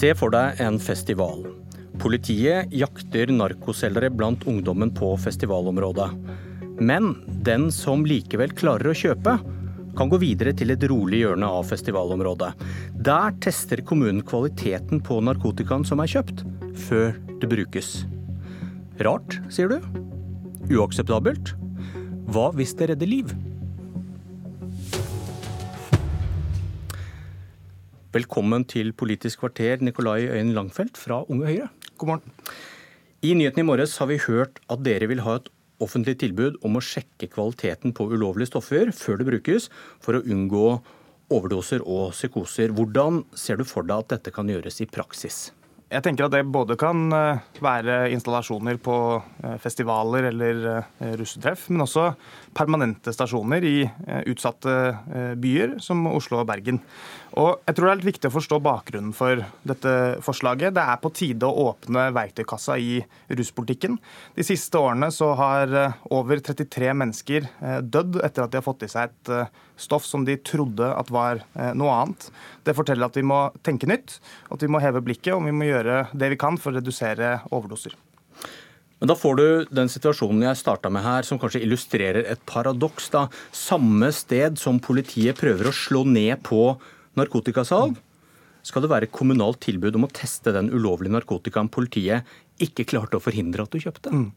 [0.00, 1.42] Se for deg en festival.
[2.00, 6.06] Politiet jakter narkoselgere blant ungdommen på festivalområdet.
[6.80, 7.10] Men
[7.44, 9.34] den som likevel klarer å kjøpe,
[9.98, 12.48] kan gå videre til et rolig hjørne av festivalområdet.
[12.96, 16.46] Der tester kommunen kvaliteten på narkotikaen som er kjøpt,
[16.86, 17.12] før
[17.42, 17.92] det brukes.
[19.04, 19.84] Rart, sier du?
[20.72, 21.52] Uakseptabelt?
[22.32, 23.36] Hva hvis det redder liv?
[28.10, 31.68] Velkommen til Politisk kvarter, Nikolai Øyen Langfeldt fra Unge Høyre.
[31.94, 32.32] God morgen.
[33.22, 35.46] I nyhetene i morges har vi hørt at dere vil ha et
[35.78, 39.68] offentlig tilbud om å sjekke kvaliteten på ulovlige stoffer før det brukes,
[40.02, 40.64] for å unngå
[41.30, 42.74] overdoser og psykoser.
[42.74, 45.52] Hvordan ser du for deg at dette kan gjøres i praksis?
[45.90, 51.64] Jeg tenker at det både kan eh, være installasjoner på eh, festivaler eller eh, russetreff,
[51.74, 52.12] men også
[52.54, 53.74] permanente stasjoner i
[54.30, 54.72] utsatte
[55.38, 56.80] byer som Oslo og Bergen.
[57.38, 59.92] Og jeg tror Det er litt viktig å forstå bakgrunnen for dette
[60.26, 60.74] forslaget.
[60.74, 62.98] Det er på tide å åpne verktøykassa i
[63.38, 64.00] ruspolitikken.
[64.34, 65.76] De siste årene så har
[66.10, 67.46] over 33 mennesker
[67.86, 69.32] dødd etter at de har fått i seg et
[69.80, 71.42] stoff som de trodde at var
[71.76, 72.28] noe annet.
[72.66, 74.18] Det forteller at vi må tenke nytt,
[74.52, 77.38] at vi må heve blikket og vi må gjøre det vi kan for å redusere
[77.48, 77.96] overdoser.
[79.00, 83.08] Men da får du den situasjonen jeg starta med her, som kanskje illustrerer et paradoks.
[83.14, 83.26] da.
[83.48, 86.74] Samme sted som politiet prøver å slå ned på
[87.16, 87.96] narkotikasalg,
[88.60, 92.28] skal det være kommunalt tilbud om å teste den ulovlige narkotikaen politiet
[92.60, 94.12] ikke klarte å forhindre at du kjøpte.
[94.12, 94.28] Mm.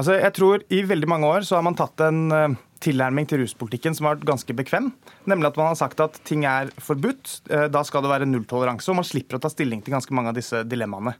[0.00, 3.42] Altså, jeg tror I veldig mange år så har man tatt en uh, tilnærming til
[3.42, 4.90] ruspolitikken som har vært ganske bekvem.
[5.30, 7.40] Nemlig at man har sagt at ting er forbudt.
[7.50, 8.88] Uh, da skal det være nulltoleranse.
[8.92, 11.14] Og man slipper å ta stilling til ganske mange av disse dilemmaene.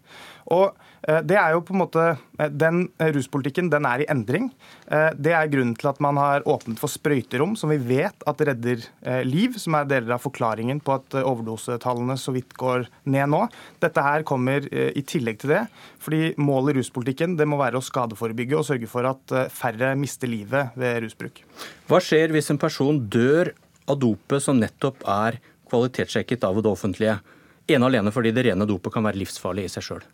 [0.50, 2.06] Og uh, det er jo på en måte,
[2.56, 4.48] Den ruspolitikken den er i endring.
[4.88, 8.86] Det er grunnen til at man har åpnet for sprøyterom, som vi vet at redder
[9.28, 9.58] liv.
[9.60, 13.42] Som er deler av forklaringen på at overdosetallene så vidt går ned nå.
[13.82, 15.60] Dette her kommer i tillegg til det.
[16.00, 19.92] fordi målet i ruspolitikken det må være å skadeforebygge og sørge for at eh, færre
[19.98, 21.42] mister livet ved rusbruk.
[21.90, 23.52] Hva skjer hvis en person dør
[23.90, 25.40] av dopet som nettopp er
[25.70, 27.18] kvalitetssjekket av det offentlige,
[27.70, 30.06] ene alene fordi det rene dopet kan være livsfarlig i seg sjøl?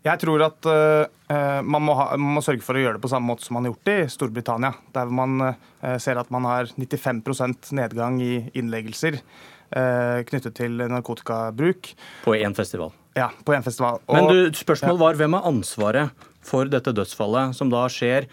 [0.00, 3.10] Jeg tror at uh, man, må ha, man, må sørge for å gjøre det på
[3.12, 4.72] samme måte som man har gjort det i Storbritannia.
[4.96, 11.92] Der man uh, ser at man har 95% nedgang i innleggelser uh, knyttet til narkotikabruk.
[12.24, 12.94] På én festival?
[13.18, 14.00] Ja, på én festival.
[14.06, 18.30] Og, Men du, spørsmålet var hvem har ansvaret for dette dødsfallet, som da skjer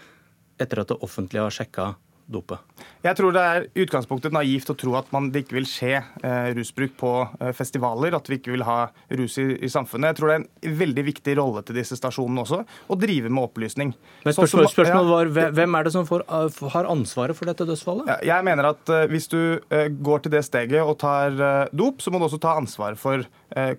[0.62, 1.92] etter at det offentlige har sjekka
[2.28, 2.60] dopet?
[3.06, 6.50] Jeg tror det er utgangspunktet naivt å tro at man, det ikke vil skje eh,
[6.58, 8.78] rusbruk på eh, festivaler, at vi ikke vil ha
[9.20, 10.12] rus i, i, samfunnet.
[10.12, 13.48] Jeg tror det er en veldig viktig rolle til disse stasjonene også, å drive med
[13.48, 13.94] opplysning.
[14.26, 18.12] Men spørsmålet spørsmål var, Hvem er det som får, uh, har ansvaret for dette dødsfallet?
[18.12, 21.38] Ja, jeg mener at eh, hvis du uh, går til det steget og tar
[21.72, 23.24] dop, så må du også ta ansvaret for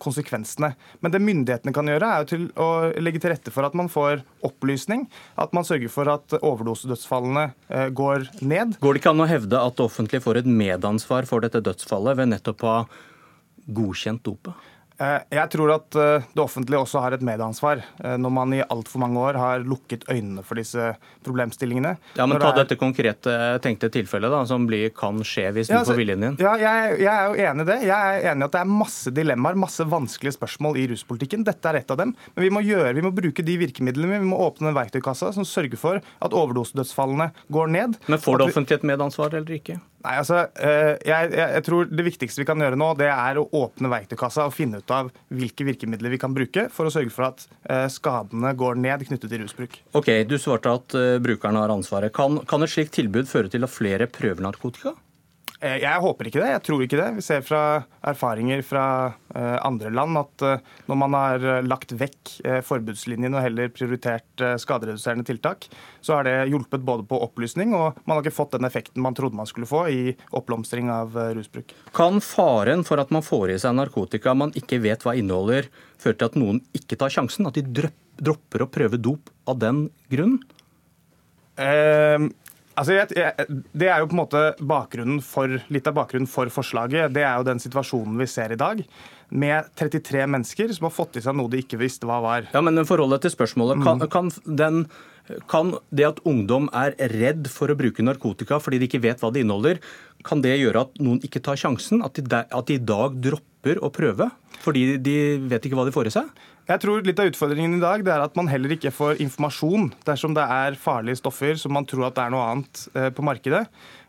[0.00, 0.70] konsekvensene.
[1.04, 2.68] Men det myndighetene kan gjøre, er jo til å
[3.04, 5.04] legge til rette for at man får opplysning,
[5.36, 7.44] at man sørger for at overdosedødsfallene
[7.96, 8.76] går ned.
[8.82, 12.18] Går det ikke an å hevde at det offentlige får et medansvar for dette dødsfallet
[12.20, 12.82] ved nettopp å ha
[13.78, 14.56] godkjent dopet?
[14.98, 18.64] Eh, jeg tror at eh, det offentlige også har et medansvar, eh, når man i
[18.64, 20.90] altfor mange år har lukket øynene for disse
[21.26, 21.92] problemstillingene.
[22.18, 22.64] Ja, men Ta er...
[22.64, 26.26] dette konkrete tenkte tilfellet da, som blir, kan skje hvis ja, du får altså, viljen
[26.26, 26.38] din.
[26.42, 27.78] Ja, jeg, jeg, er jo enig i det.
[27.86, 31.46] Jeg er enig i at det er masse dilemmaer, masse vanskelige spørsmål i ruspolitikken.
[31.46, 32.16] Dette er et av dem.
[32.34, 34.18] Men vi må, gjøre, vi må bruke de virkemidlene.
[34.18, 38.00] Vi må åpne den verktøykassa som sørger for at overdosedødsfallene går ned.
[38.10, 39.78] Men får det offentlige et medansvar eller ikke?
[40.04, 43.48] Nei, altså, jeg, jeg, jeg, tror Det viktigste vi kan gjøre nå, det er å
[43.58, 47.26] åpne verktøykassa og finne ut av hvilke virkemidler vi kan bruke for å sørge for
[47.32, 47.44] at
[47.90, 49.74] skadene går ned knyttet til rusbruk.
[49.98, 52.14] Ok, Du svarte at brukerne har ansvaret.
[52.14, 54.94] Kan, kan et slikt tilbud føre til at flere prøver narkotika?
[55.58, 56.50] Eh, jeg håper ikke det.
[56.52, 57.08] Jeg tror ikke det.
[57.16, 57.62] Vi ser fra
[58.06, 58.84] erfaringer fra
[59.34, 65.26] eh, andre land at eh, når man har lagt vekk forbudslinjen og heller prioritert skadereduserende
[65.26, 65.66] tiltak,
[66.04, 69.16] så har det hjulpet både på opplysning og man har ikke fått den effekten man
[69.18, 70.02] trodde man skulle få i
[70.36, 71.74] oppblomstring av rusbruk.
[71.96, 76.20] Kan faren for at man får i seg narkotika man ikke vet hva inneholder, føre
[76.20, 77.48] til at noen ikke tar sjansen?
[77.48, 80.38] At de dropper å prøve dop av den grunn?
[81.58, 82.28] Eh,
[82.78, 87.12] Altså, jeg, jeg, det er jo på en måte for, Litt av bakgrunnen for forslaget.
[87.14, 88.82] Det er jo den situasjonen vi ser i dag.
[89.28, 92.48] Med 33 mennesker som har fått i seg noe de ikke visste hva var.
[92.54, 93.82] Ja, men forhold til spørsmålet.
[93.84, 94.10] Kan, mm.
[94.14, 94.30] kan,
[94.62, 94.84] den,
[95.50, 99.32] kan, det at ungdom er redd for å bruke narkotika fordi de ikke vet hva
[99.34, 99.82] det inneholder,
[100.26, 102.04] kan det gjøre at noen ikke tar sjansen?
[102.06, 104.30] At de, at de i dag dropper å prøve
[104.62, 105.18] Fordi de
[105.50, 106.30] vet ikke hva de får i seg?
[106.68, 109.86] Jeg tror litt av utfordringen i dag det er at man heller ikke får informasjon
[110.04, 113.24] dersom det er farlige stoffer som man tror at det er noe annet eh, på
[113.24, 113.62] markedet.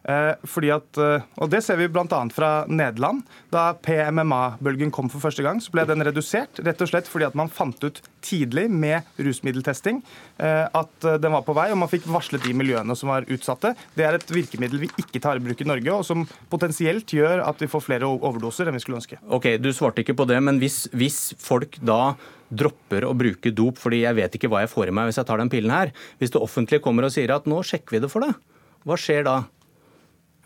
[0.04, 2.20] Eh, fordi at, eh, og Det ser vi bl.a.
[2.36, 3.22] fra Nederland.
[3.56, 6.60] Da PMMA-bølgen kom for første gang, så ble den redusert.
[6.66, 10.02] Rett og slett fordi at man fant ut tidlig med rusmiddeltesting
[10.40, 13.72] at den var på vei, og man fikk varslet de miljøene som var utsatte.
[13.96, 17.46] Det er et virkemiddel vi ikke tar i bruk i Norge, og som potensielt gjør
[17.48, 19.22] at vi får flere overdoser enn vi skulle ønske.
[19.32, 22.18] Ok, Du svarte ikke på det, men hvis, hvis folk da
[22.50, 25.30] dropper å bruke dop fordi jeg vet ikke hva jeg får i meg hvis jeg
[25.30, 28.12] tar den pillen her, hvis det offentlige kommer og sier at nå sjekker vi det
[28.12, 28.36] for deg,
[28.88, 29.38] hva skjer da?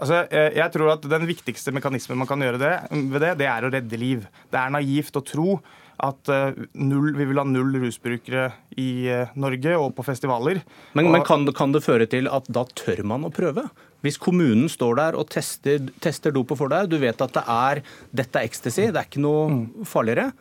[0.03, 2.73] Altså, jeg tror at Den viktigste mekanismen man kan gjøre det,
[3.13, 4.25] ved det, det er å redde liv.
[4.51, 5.59] Det er naivt å tro
[6.03, 8.47] at eh, null, vi vil ha null rusbrukere
[8.81, 10.63] i eh, Norge og på festivaler.
[10.97, 13.67] Men, men kan, kan, det føre til at da tør man å prøve?
[14.03, 17.83] Hvis kommunen står der og tester, tester dopet for deg, du vet at det er,
[18.11, 19.61] dette er ecstasy, det er ikke noe mm.
[19.87, 20.31] farligere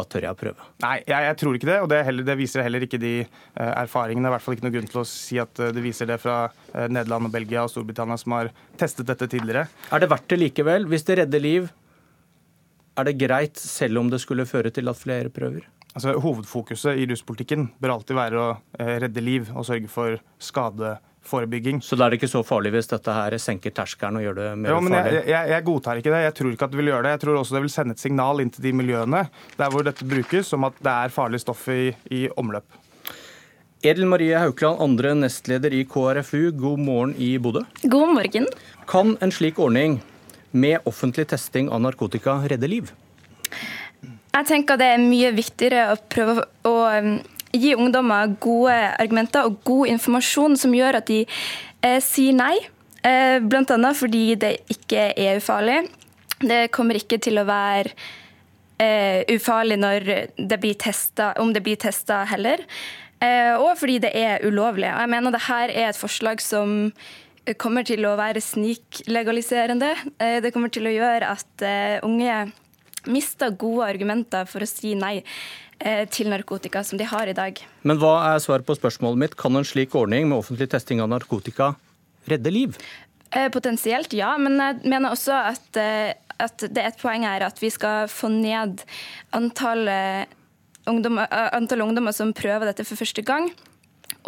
[0.00, 0.68] da tør jeg å prøve.
[0.84, 3.72] Nei, jeg, jeg tror ikke det, og det, heller, det, viser heller ikke de uh,
[3.82, 4.28] erfaringene.
[4.28, 6.20] Er i hvert fall ikke noe grunn til å si at uh, det viser det
[6.22, 9.66] fra uh, Nederland og Belgia og Storbritannia som har testet dette tidligere.
[9.90, 10.88] Er det verdt det likevel?
[10.90, 11.68] Hvis det redder liv,
[12.98, 15.68] er det greit selv om det skulle føre til at flere prøver?
[15.90, 20.92] Altså, hovedfokuset i ruspolitikken bør alltid være å redde liv og sørge for skade
[21.26, 21.80] forebygging.
[21.84, 24.50] Så da er det ikke så farlig hvis dette her senker terskelen og gjør det
[24.58, 25.16] mer jo, men farlig?
[25.18, 26.20] Jeg, jeg, jeg, godtar ikke det.
[26.26, 27.14] Jeg tror ikke at det vil gjøre det.
[27.16, 29.24] Jeg tror også det vil sende et signal inn til de miljøene
[29.56, 32.80] der hvor dette brukes, om at det er farlig stoff i, i omløp.
[33.80, 37.62] Edel Marie Haukeland, andre nestleder i KrFU, god morgen i Bodø.
[37.88, 38.48] God morgen.
[38.90, 40.02] Kan en slik ordning
[40.52, 42.90] med offentlig testing av narkotika redde liv?
[44.30, 47.14] Jeg tenker det er mye viktigere å prøve å um,
[47.52, 52.54] gi ungdommer gode argumenter og god informasjon som gjør at de eh, sier nei.
[53.02, 53.92] Eh, Bl.a.
[53.96, 55.82] fordi det ikke er ufarlig.
[56.40, 57.92] Det kommer ikke til å være
[58.80, 59.80] eh, ufarlig
[60.36, 62.64] det testet, om det blir testa heller.
[63.20, 64.88] Eh, og fordi det er ulovlig.
[64.88, 66.92] Jeg mener dette er et forslag som
[67.60, 69.94] kommer til å være sniklegaliserende.
[70.18, 72.50] Eh, det kommer til å gjøre at eh, unge
[73.06, 75.20] mister gode argumenter for å si nei.
[75.80, 77.56] Eh, til narkotika som de har i dag.
[77.88, 79.36] Men hva er svaret på spørsmålet mitt?
[79.40, 81.70] Kan en slik ordning med offentlig testing av narkotika
[82.28, 82.76] redde liv?
[83.32, 84.34] Eh, potensielt, ja.
[84.36, 88.12] Men jeg mener også at, eh, at det er et poeng her at vi skal
[88.12, 88.84] få ned
[89.32, 90.28] antallet
[90.86, 91.26] ungdommer,
[91.56, 93.48] antall ungdommer som prøver dette for første gang.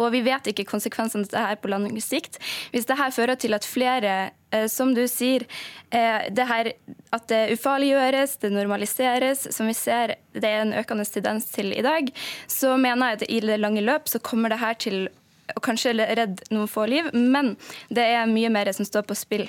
[0.01, 2.39] Og vi vet ikke konsekvensene av dette her på lang sikt.
[2.73, 4.31] Hvis dette fører til at flere,
[4.71, 5.45] som du sier,
[5.91, 6.71] eh, det her,
[7.15, 11.83] at det ufarliggjøres, det normaliseres, som vi ser det er en økende tendens til i
[11.85, 12.09] dag,
[12.47, 15.07] så mener jeg at i det lange løp så kommer det her til
[15.53, 17.55] å kanskje redde noen få liv, men
[17.93, 19.47] det er mye mer som står på spill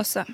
[0.00, 0.24] også.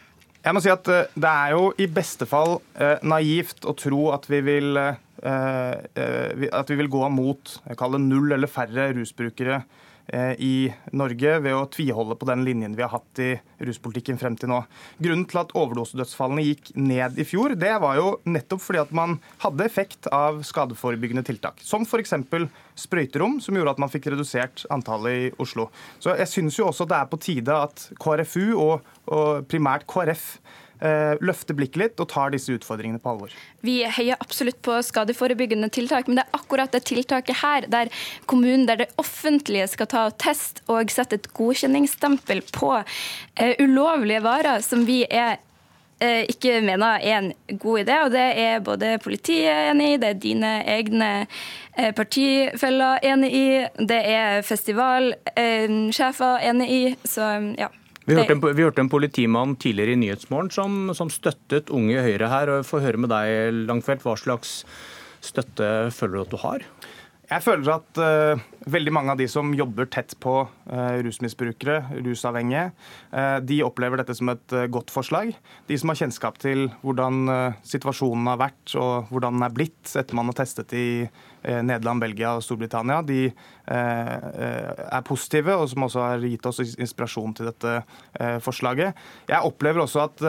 [0.40, 2.60] Jeg må si at eh, Det er jo i beste fall
[3.04, 4.78] naivt å tro at vi vil
[5.22, 7.52] Eh, eh, at vi vil gå mot
[7.98, 9.79] null eller færre rusbrukere eh,
[10.12, 13.30] i Norge ved å tviholde på den linjen vi har hatt i
[13.62, 14.60] ruspolitikken frem til nå.
[14.98, 19.18] Grunnen til at overdosedødsfallene gikk ned i fjor, det var jo nettopp fordi at man
[19.44, 21.62] hadde effekt av skadeforebyggende tiltak.
[21.64, 22.16] Som f.eks.
[22.86, 25.68] sprøyterom, som gjorde at man fikk redusert antallet i Oslo.
[26.02, 30.26] Så jeg syns jo også det er på tide at KrFU og, og primært KrF
[30.40, 33.30] Eh, løfter blikket litt og tar disse utfordringene på alvor.
[33.60, 37.88] Vi heier absolutt på skadeforebyggende tiltak, men det er akkurat det tiltaket her, der
[38.30, 42.84] kommunen, der det offentlige skal ta og test og sette et godkjenningsstempel på uh,
[43.60, 47.96] ulovlige varer, som vi er uh, ikke mener er en god idé.
[48.04, 51.26] og Det er både politiet enig i, det er dine egne
[51.96, 56.96] partifeller enig i, det er festivalsjefer enig i.
[57.08, 57.22] Så
[57.56, 57.68] ja.
[58.10, 62.30] Vi hørte, en, vi hørte en politimann tidligere i Nyhetsmorgen som, som støttet Unge Høyre
[62.32, 62.50] her.
[62.56, 64.64] og Få høre med deg, Langfeldt, Hva slags
[65.22, 66.66] støtte føler du at du har?
[67.30, 68.40] Jeg føler at uh,
[68.74, 72.64] veldig mange av de som jobber tett på uh, rusmisbrukere, rusavhengige,
[73.14, 75.30] uh, de opplever dette som et godt forslag.
[75.70, 77.30] De som har kjennskap til hvordan
[77.66, 80.86] situasjonen har vært og hvordan den er blitt etter man har testet i
[81.40, 83.30] Nederland, Belgia og Storbritannia, de
[83.70, 87.78] er positive, og som også har gitt oss inspirasjon til dette
[88.44, 88.98] forslaget.
[89.30, 90.24] Jeg opplever også at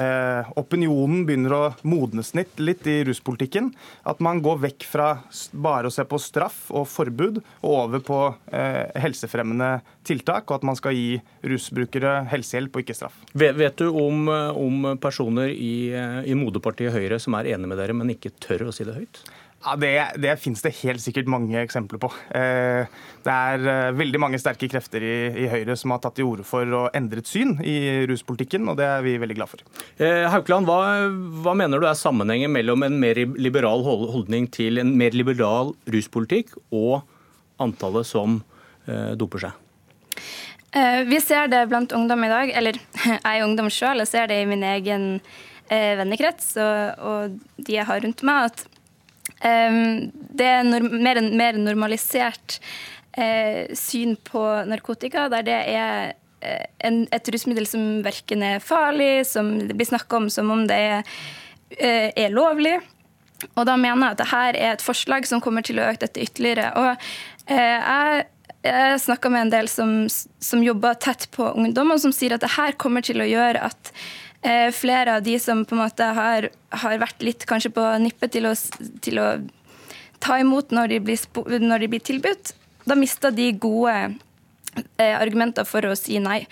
[0.00, 3.70] eh, opinionen begynner å modnes litt i ruspolitikken.
[4.08, 5.08] At man går vekk fra
[5.52, 8.20] bare å se på straff og forbud og over på
[8.52, 9.74] eh, helsefremmende
[10.06, 13.20] tiltak, og at man skal gi rusbrukere helsehjelp og ikke straff.
[13.32, 17.96] Vet, vet du om, om personer i, i moderpartiet Høyre som er enig med dere,
[17.96, 19.22] men ikke tør å si det høyt?
[19.62, 22.08] Ja, Det, det finnes det helt sikkert mange eksempler på.
[22.34, 22.88] Eh,
[23.22, 25.14] det er eh, veldig mange sterke krefter i,
[25.44, 28.80] i Høyre som har tatt til orde for å endre et syn i ruspolitikken, og
[28.80, 29.62] det er vi veldig glad for.
[30.02, 31.06] Eh, Haukeland, hva,
[31.44, 36.56] hva, mener du er sammenhengen mellom en mer liberal holdning til en mer liberal ruspolitikk
[36.74, 37.02] og
[37.62, 38.40] antallet som
[39.14, 40.26] doper seg?
[41.06, 44.40] Vi ser det blant ungdom i dag, eller jeg er ungdom sjøl, jeg ser det
[44.42, 45.06] i min egen
[45.70, 48.71] vennekrets og, og de jeg har rundt meg, at
[49.42, 52.60] det er mer, mer normalisert
[53.18, 59.26] eh, syn på narkotika, der det er eh, en, et rusmiddel som verken er farlig,
[59.28, 61.14] som det blir snakka om som om det er,
[61.78, 62.78] eh, er, lovlig.
[63.56, 66.22] Og da mener jeg at dette er et forslag som kommer til å øke dette
[66.22, 66.70] ytterligere.
[66.78, 68.28] Og jeg
[68.62, 72.44] jeg snakka med en del som, som jobber tett på ungdom, og som sier at
[72.44, 73.90] det her kommer til å gjøre at
[74.74, 76.48] flere av de som på en måte har,
[76.82, 78.54] har vært litt kanskje på nippet til å,
[79.04, 79.26] til å
[80.22, 81.24] ta imot når de, blir,
[81.62, 82.54] når de blir tilbudt,
[82.86, 83.94] da mister de gode
[84.98, 86.42] eh, argumenter for å si nei.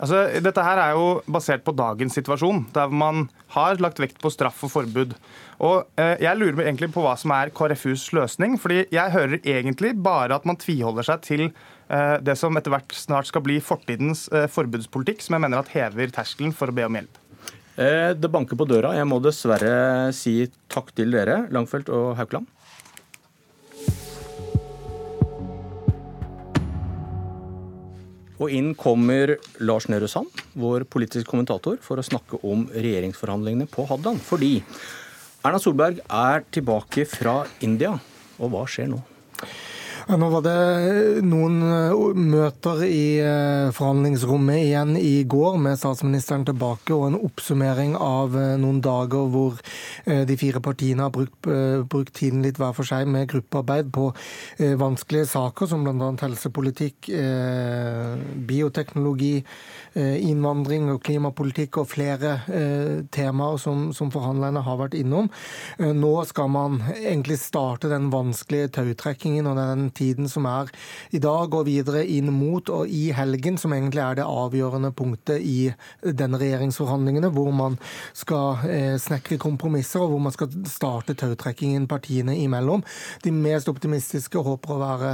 [0.00, 4.30] Altså, dette her er jo basert på dagens situasjon, der man har lagt vekt på
[4.32, 5.12] straff og forbud.
[5.60, 8.56] Og eh, Jeg lurer egentlig på hva som er KrFUs løsning.
[8.58, 11.79] fordi Jeg hører egentlig bare at man tviholder seg til Eh,
[12.22, 16.12] det som etter hvert snart skal bli fortidens eh, forbudspolitikk, som jeg mener at hever
[16.14, 17.18] terskelen for å be om hjelp.
[17.80, 18.92] Eh, det banker på døra.
[18.98, 22.50] Jeg må dessverre si takk til dere, Langfeldt og Haukeland.
[28.40, 33.84] Og inn kommer Lars Nehru Sand, vår politiske kommentator, for å snakke om regjeringsforhandlingene på
[33.90, 34.22] Hadeland.
[34.24, 34.58] Fordi
[35.44, 37.94] Erna Solberg er tilbake fra India.
[38.40, 39.02] Og hva skjer nå?
[40.10, 46.42] Ja, nå var det noen eh, møter i eh, forhandlingsrommet igjen i går med statsministeren
[46.48, 49.60] tilbake, og en oppsummering av eh, noen dager hvor
[50.10, 51.46] de fire partiene har brukt,
[51.92, 54.06] brukt tiden litt hver for seg med gruppearbeid på
[54.80, 56.08] vanskelige saker som bl.a.
[56.22, 57.10] helsepolitikk,
[58.48, 59.42] bioteknologi,
[60.00, 62.32] innvandring og klimapolitikk og flere
[63.12, 65.28] temaer som, som forhandlerne har vært innom.
[65.78, 69.99] Nå skal man egentlig starte den vanskelige tautrekkingen og den tiden
[70.30, 70.70] som er
[71.14, 75.42] i dag, og videre inn mot og i helgen, som egentlig er det avgjørende punktet
[75.44, 75.70] i
[76.02, 77.78] denne regjeringsforhandlingene, hvor man
[78.16, 82.84] skal eh, snekre kompromisser, og hvor man skal starte tautrekkingen partiene imellom.
[83.24, 85.12] De mest optimistiske håper å være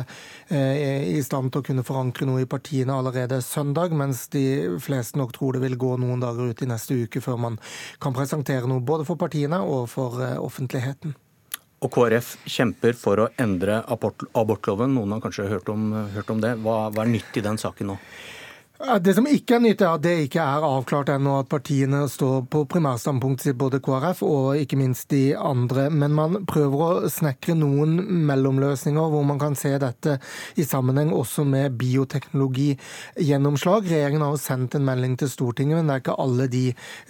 [0.48, 4.46] eh, i stand til å kunne forankre noe i partiene allerede søndag, mens de
[4.82, 7.60] fleste nok tror det vil gå noen dager ut i neste uke før man
[8.02, 11.16] kan presentere noe både for partiene og for eh, offentligheten.
[11.86, 14.96] Og KrF kjemper for å endre abortloven.
[14.96, 16.56] Noen har kanskje hørt om, hørt om det.
[16.64, 17.98] Hva, hva er nytt i den saken nå?
[18.76, 22.42] Det som ikke er nytt, er at det ikke er avklart ennå at partiene står
[22.52, 25.88] på primærstandpunktet sitt, både KrF og ikke minst de andre.
[25.88, 27.96] Men man prøver å snekre noen
[28.28, 30.18] mellomløsninger hvor man kan se dette
[30.60, 33.88] i sammenheng også med bioteknologigjennomslag.
[33.88, 36.66] Regjeringen har jo sendt en melding til Stortinget, men det er ikke alle de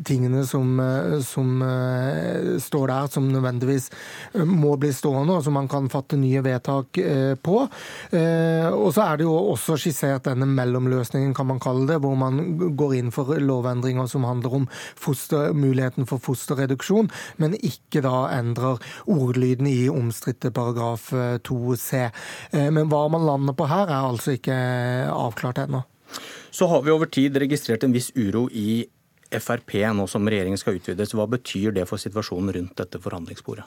[0.06, 0.78] tingene som,
[1.26, 3.90] som eh, står der som nødvendigvis
[4.36, 7.66] eh, må bli stående, og som man kan fatte nye vedtak eh, på.
[7.66, 11.34] Og så er det jo også skissert denne mellomløsningen.
[11.34, 15.54] kan man man kaller det, hvor man går inn for lovendringer som handler om foster,
[15.56, 17.10] muligheten for fosterreduksjon,
[17.40, 21.10] men ikke da endrer ordlyden i omstridte paragraf
[21.46, 22.06] 2c.
[22.06, 22.10] Eh,
[22.52, 24.56] eh, men hva man lander på her, er altså ikke
[25.12, 25.84] avklart ennå.
[26.50, 28.84] Så har vi over tid registrert en viss uro i
[29.42, 31.14] Frp nå som regjeringen skal utvides.
[31.16, 33.66] Hva betyr det for situasjonen rundt dette forhandlingsbordet?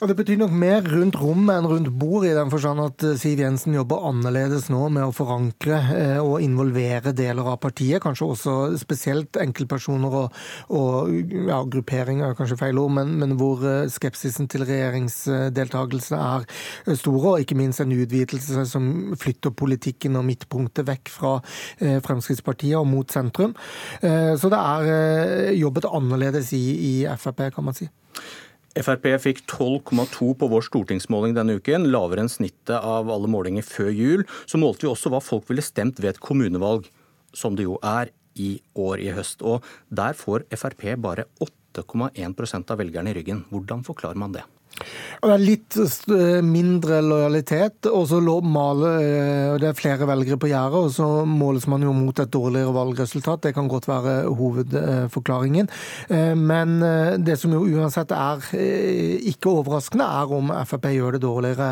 [0.00, 3.14] Ja, det betyr nok mer rundt rommet enn rundt bordet, i den forstand at eh,
[3.18, 8.02] Siv Jensen jobber annerledes nå med å forankre eh, og involvere deler av partiet.
[8.04, 10.36] Kanskje også spesielt enkeltpersoner og,
[10.76, 11.14] og
[11.48, 16.44] ja, grupperinger, kanskje feil ord, men, men, hvor eh, skepsisen til regjeringsdeltakelse er
[16.92, 21.32] store, og ikke minst en utvidelse som flytter politikken og midtpunktet vekk fra
[21.80, 23.54] Fremskrittspartiet og mot sentrum.
[24.00, 24.86] Så det er
[25.56, 27.88] jobbet annerledes i, i Frp, kan man si.
[28.76, 33.88] Frp fikk 12,2 på vår stortingsmåling denne uken, lavere enn snittet av alle målinger før
[33.94, 34.26] jul.
[34.44, 36.90] Så målte vi også hva folk ville stemt ved et kommunevalg,
[37.36, 39.40] som det jo er i år i høst.
[39.40, 43.46] Og der får Frp bare 8,1% av velgerne i ryggen.
[43.48, 44.44] Hvordan forklarer man det?
[45.22, 45.76] Og det er litt
[46.12, 51.08] eh, mindre lojalitet, og så maler eh, det er flere velgere på gjerdet, og så
[51.28, 53.46] måles man jo mot et dårligere valgresultat.
[53.46, 55.70] Det kan godt være hovedforklaringen.
[56.12, 56.76] Eh, men
[57.24, 58.44] det som jo uansett er
[59.26, 61.68] ikke overraskende, er om Frp gjør det dårligere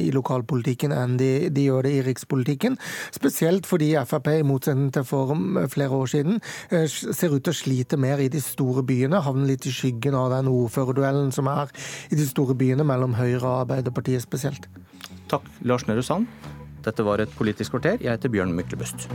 [0.00, 2.78] i lokalpolitikken enn de, de gjør det i rikspolitikken.
[3.14, 5.34] Spesielt fordi Frp, i motsetning til for
[5.70, 6.40] flere år siden,
[6.90, 9.22] ser ut til å slite mer i de store byene.
[9.24, 11.70] Havner litt i skyggen av den ordførerduellen som er
[12.10, 14.70] i de store byene, mellom Høyre og Arbeiderpartiet spesielt.
[15.30, 16.30] Takk, Lars Nehru Sand.
[16.86, 18.00] Dette var et Politisk kvarter.
[18.00, 19.08] Jeg heter Bjørn Myklebust.